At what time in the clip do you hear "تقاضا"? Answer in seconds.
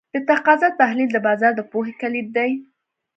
0.29-0.67